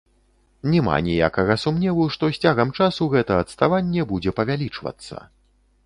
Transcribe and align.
Няма 0.75 0.95
ніякага 1.07 1.57
сумневу, 1.63 2.07
што 2.17 2.31
з 2.33 2.41
цягам 2.47 2.73
часу 2.81 3.11
гэта 3.15 3.39
адставанне 3.43 4.11
будзе 4.15 4.31
павялічвацца. 4.41 5.15